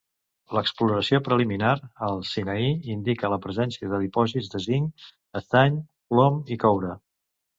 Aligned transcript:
L'exploració 0.57 1.17
preliminar 1.27 1.73
al 2.07 2.23
Sinaí 2.29 2.71
indica 2.95 3.31
la 3.33 3.39
presència 3.45 3.91
de 3.91 3.99
dipòsits 4.05 4.49
de 4.55 4.61
zinc, 4.65 5.07
estany, 5.41 5.77
plom 6.15 6.41
i 6.57 6.61
coure. 6.65 6.97